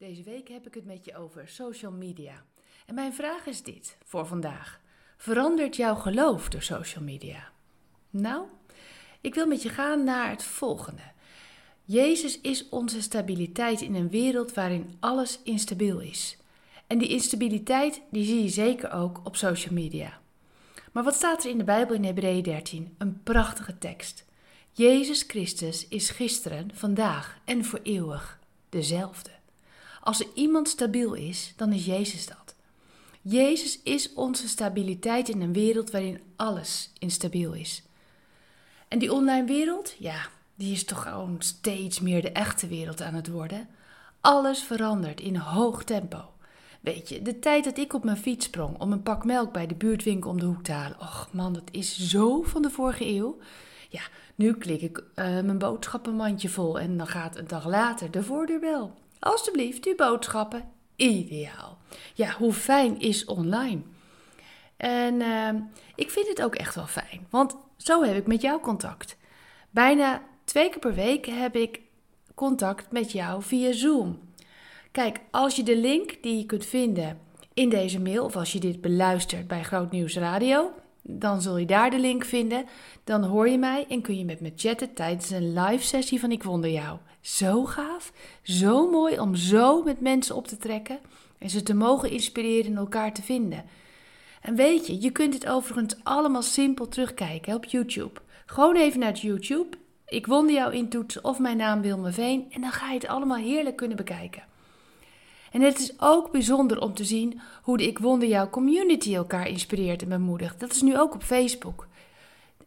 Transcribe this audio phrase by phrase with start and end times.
[0.00, 2.44] Deze week heb ik het met je over social media.
[2.86, 4.80] En mijn vraag is dit voor vandaag.
[5.16, 7.50] Verandert jouw geloof door social media?
[8.10, 8.46] Nou,
[9.20, 11.02] ik wil met je gaan naar het volgende.
[11.84, 16.36] Jezus is onze stabiliteit in een wereld waarin alles instabiel is.
[16.86, 20.20] En die instabiliteit die zie je zeker ook op social media.
[20.92, 22.94] Maar wat staat er in de Bijbel in Hebreeën 13?
[22.98, 24.24] Een prachtige tekst.
[24.72, 28.38] Jezus Christus is gisteren, vandaag en voor eeuwig
[28.68, 29.39] dezelfde.
[30.00, 32.54] Als er iemand stabiel is, dan is Jezus dat.
[33.22, 37.82] Jezus is onze stabiliteit in een wereld waarin alles instabiel is.
[38.88, 43.14] En die online wereld, ja, die is toch gewoon steeds meer de echte wereld aan
[43.14, 43.68] het worden.
[44.20, 46.24] Alles verandert in hoog tempo.
[46.80, 49.66] Weet je, de tijd dat ik op mijn fiets sprong om een pak melk bij
[49.66, 51.00] de buurtwinkel om de hoek te halen.
[51.00, 53.38] Och man, dat is zo van de vorige eeuw.
[53.88, 54.02] Ja,
[54.34, 58.94] nu klik ik uh, mijn boodschappenmandje vol en dan gaat een dag later de voordeurbel.
[59.20, 60.64] Alsjeblieft, uw boodschappen.
[60.96, 61.78] Ideaal.
[62.14, 63.80] Ja, hoe fijn is online?
[64.76, 65.48] En uh,
[65.94, 69.16] ik vind het ook echt wel fijn, want zo heb ik met jou contact.
[69.70, 71.80] Bijna twee keer per week heb ik
[72.34, 74.18] contact met jou via Zoom.
[74.90, 77.20] Kijk, als je de link die je kunt vinden
[77.54, 81.66] in deze mail, of als je dit beluistert bij Groot Nieuws Radio, dan zul je
[81.66, 82.64] daar de link vinden.
[83.04, 86.32] Dan hoor je mij en kun je met me chatten tijdens een live sessie van
[86.32, 86.98] Ik Wonder Jou.
[87.20, 90.98] Zo gaaf, zo mooi om zo met mensen op te trekken
[91.38, 93.64] en ze te mogen inspireren en elkaar te vinden.
[94.40, 98.20] En weet je, je kunt dit overigens allemaal simpel terugkijken op YouTube.
[98.46, 99.76] Gewoon even naar YouTube,
[100.06, 103.36] Ik Wonder Jou intoetsen of mijn naam Wilme Veen en dan ga je het allemaal
[103.36, 104.42] heerlijk kunnen bekijken.
[105.50, 109.48] En het is ook bijzonder om te zien hoe de Ik Wonder Jou community elkaar
[109.48, 110.60] inspireert en bemoedigt.
[110.60, 111.86] Dat is nu ook op Facebook.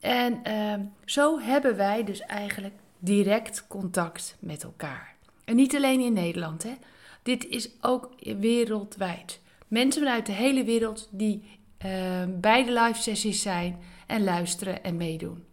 [0.00, 0.74] En uh,
[1.04, 5.14] zo hebben wij dus eigenlijk direct contact met elkaar.
[5.44, 6.74] En niet alleen in Nederland, hè.
[7.22, 9.40] Dit is ook wereldwijd.
[9.68, 11.42] Mensen vanuit de hele wereld die
[11.86, 11.90] uh,
[12.28, 15.44] bij de live sessies zijn en luisteren en meedoen.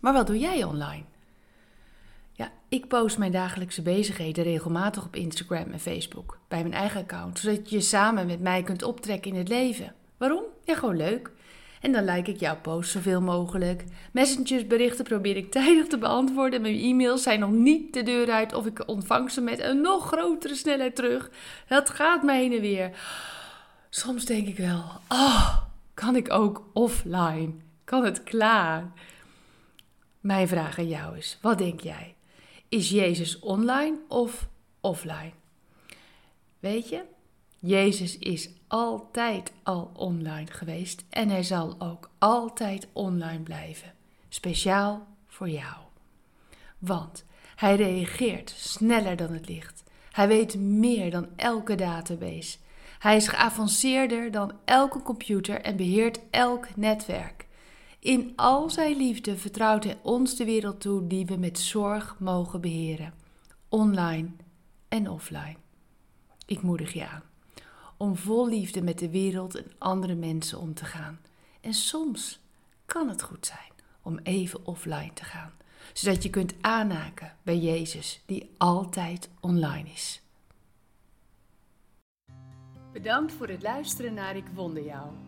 [0.00, 1.04] Maar wat doe jij online?
[2.38, 7.38] Ja, ik post mijn dagelijkse bezigheden regelmatig op Instagram en Facebook bij mijn eigen account,
[7.38, 9.94] zodat je samen met mij kunt optrekken in het leven.
[10.16, 10.42] Waarom?
[10.64, 11.30] Ja, gewoon leuk.
[11.80, 13.84] En dan like ik jouw post zoveel mogelijk.
[14.12, 16.60] Messengersberichten probeer ik tijdig te beantwoorden.
[16.60, 20.06] Mijn e-mails zijn nog niet de deur uit of ik ontvang ze met een nog
[20.06, 21.30] grotere snelheid terug.
[21.68, 22.98] Dat gaat mij heen en weer.
[23.90, 25.58] Soms denk ik wel, oh,
[25.94, 27.52] kan ik ook offline?
[27.84, 28.92] Kan het klaar?
[30.20, 32.16] Mijn vraag aan jou is, wat denk jij?
[32.68, 34.48] Is Jezus online of
[34.80, 35.32] offline?
[36.60, 37.02] Weet je,
[37.58, 43.92] Jezus is altijd al online geweest en hij zal ook altijd online blijven.
[44.28, 45.76] Speciaal voor jou.
[46.78, 47.24] Want
[47.56, 49.82] hij reageert sneller dan het licht.
[50.12, 52.58] Hij weet meer dan elke database.
[52.98, 57.47] Hij is geavanceerder dan elke computer en beheert elk netwerk.
[58.08, 62.60] In al zijn liefde vertrouwt hij ons de wereld toe die we met zorg mogen
[62.60, 63.14] beheren,
[63.68, 64.28] online
[64.88, 65.56] en offline.
[66.46, 67.22] Ik moedig je aan
[67.96, 71.18] om vol liefde met de wereld en andere mensen om te gaan.
[71.60, 72.40] En soms
[72.86, 75.52] kan het goed zijn om even offline te gaan,
[75.92, 80.22] zodat je kunt aanhaken bij Jezus, die altijd online is.
[82.92, 85.27] Bedankt voor het luisteren naar Ik Wonder Jou.